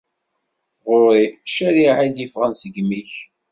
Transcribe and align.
Ɣur-i, 0.89 1.25
ccariɛa 1.47 2.01
i 2.05 2.09
d-iffɣen 2.15 2.53
seg 2.61 2.73
yimi-k. 2.77 3.13